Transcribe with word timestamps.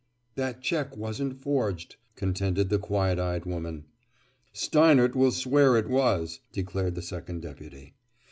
"That 0.33 0.61
check 0.63 0.97
wasn't 0.97 1.43
forged," 1.43 1.95
contended 2.15 2.69
the 2.69 2.79
quiet 2.79 3.19
eyed 3.19 3.45
woman. 3.45 3.85
"Steinert 4.51 5.13
will 5.13 5.29
swear 5.29 5.77
it 5.77 5.87
was," 5.87 6.39
declared 6.51 6.95
the 6.95 7.03
Second 7.03 7.43
Deputy. 7.43 7.93